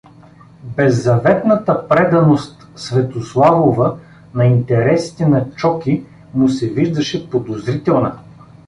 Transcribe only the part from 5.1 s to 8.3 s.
на Чоки му се виждаше подозрителна.